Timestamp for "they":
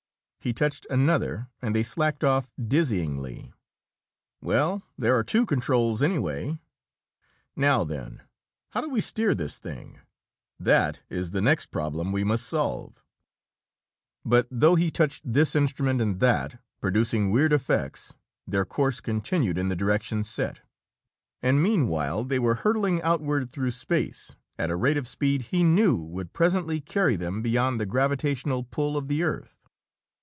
1.75-1.83, 8.91-9.01, 22.23-22.39